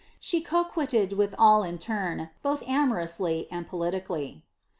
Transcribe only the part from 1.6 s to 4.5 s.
in turn, both amorously and politically.